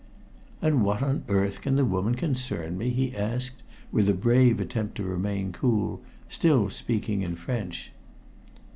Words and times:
"And 0.63 0.83
what 0.83 1.03
on 1.03 1.23
earth 1.27 1.61
can 1.61 1.75
the 1.75 1.85
woman 1.85 2.15
concern 2.15 2.75
me?" 2.75 2.89
he 2.89 3.15
asked, 3.15 3.61
with 3.91 4.09
a 4.09 4.15
brave 4.15 4.59
attempt 4.59 4.95
to 4.97 5.03
remain 5.03 5.51
cool, 5.51 6.01
still 6.27 6.71
speaking 6.71 7.21
in 7.21 7.35
French. 7.35 7.91